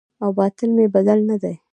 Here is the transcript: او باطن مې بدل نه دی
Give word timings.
او 0.23 0.29
باطن 0.37 0.69
مې 0.75 0.85
بدل 0.95 1.19
نه 1.29 1.35
دی 1.41 1.55